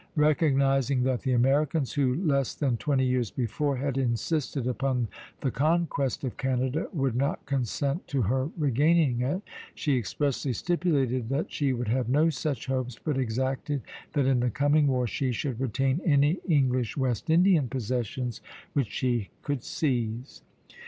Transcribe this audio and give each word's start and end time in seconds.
Recognizing 0.15 1.03
that 1.03 1.21
the 1.21 1.33
Americans, 1.33 1.93
who 1.93 2.15
less 2.15 2.55
than 2.55 2.75
twenty 2.77 3.05
years 3.05 3.29
before 3.29 3.77
had 3.77 3.99
insisted 3.99 4.65
upon 4.65 5.09
the 5.41 5.51
conquest 5.51 6.23
of 6.23 6.37
Canada, 6.37 6.87
would 6.91 7.15
not 7.15 7.45
consent 7.45 8.07
to 8.07 8.23
her 8.23 8.49
regaining 8.57 9.21
it, 9.21 9.43
she 9.75 9.95
expressly 9.99 10.53
stipulated 10.53 11.29
that 11.29 11.51
she 11.51 11.71
would 11.71 11.87
have 11.89 12.09
no 12.09 12.31
such 12.31 12.65
hopes, 12.65 12.97
but 12.97 13.19
exacted 13.19 13.83
that 14.13 14.25
in 14.25 14.39
the 14.39 14.49
coming 14.49 14.87
war 14.87 15.05
she 15.05 15.31
should 15.31 15.59
retain 15.61 16.01
any 16.03 16.39
English 16.49 16.97
West 16.97 17.29
Indian 17.29 17.67
possessions 17.67 18.41
which 18.73 18.89
she 18.89 19.29
could 19.43 19.61
seize. 19.63 20.41